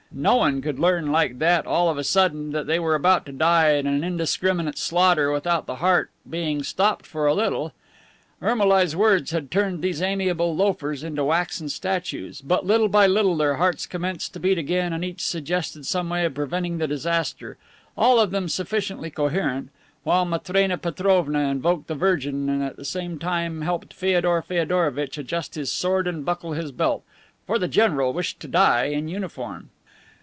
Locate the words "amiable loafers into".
10.01-11.23